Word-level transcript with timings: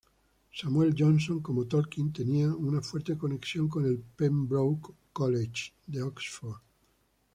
Samuel 0.51 0.93
Johnson, 0.97 1.41
como 1.43 1.67
Tolkien, 1.67 2.11
tenía 2.11 2.51
una 2.55 2.81
fuerte 2.81 3.15
conexión 3.15 3.67
con 3.67 3.85
el 3.85 3.99
Pembroke 3.99 4.95
College 5.13 5.73
de 5.85 6.01
Oxford. 6.01 6.59